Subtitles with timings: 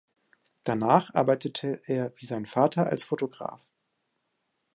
[0.63, 3.61] Danach arbeitete er wie sein Vater als Fotograf.